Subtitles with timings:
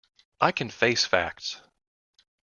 [0.39, 1.61] I can face facts.